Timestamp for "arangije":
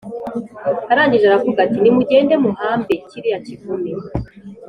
0.91-1.25